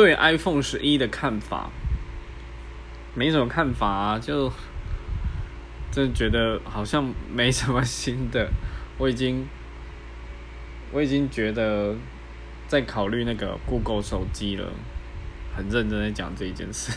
[0.00, 1.68] 对 iPhone 十一的看法，
[3.14, 4.50] 没什么看法啊，就
[5.92, 8.50] 真觉得好像没什么新的。
[8.96, 9.46] 我已经
[10.90, 11.94] 我已经觉得
[12.66, 14.72] 在考虑那个 Google 手机了，
[15.54, 16.92] 很认真的讲这一件事。